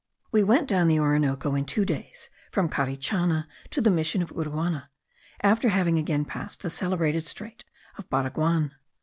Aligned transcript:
We 0.31 0.41
went 0.41 0.67
down 0.67 0.87
the 0.87 0.99
Orinoco 0.99 1.53
in 1.53 1.63
two 1.63 1.85
days, 1.85 2.31
from 2.51 2.69
Carichana 2.69 3.45
to 3.69 3.81
the 3.81 3.91
mission 3.91 4.23
of 4.23 4.31
Uruana, 4.31 4.89
after 5.43 5.69
having 5.69 5.99
again 5.99 6.25
passed 6.25 6.63
the 6.63 6.71
celebrated 6.71 7.27
strait 7.27 7.65
of 7.99 8.09
Baraguan. 8.09 8.71